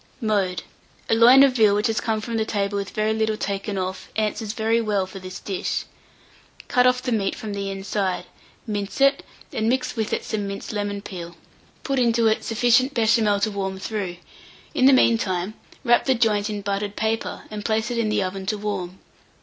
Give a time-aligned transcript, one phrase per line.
[0.19, 0.63] Mode.
[1.09, 4.53] A loin of veal which has come from table with very little taken off, answers
[4.53, 5.85] very well for this dish.
[6.67, 8.25] Cut off the meat from the inside,
[8.65, 11.35] mince it, and mix with it some minced lemon peel;
[11.83, 14.17] put it into sufficient Béchamel to warm through.
[14.73, 15.53] In the mean time,
[15.83, 18.97] wrap the joint in buttered paper, and place it in the oven to warm.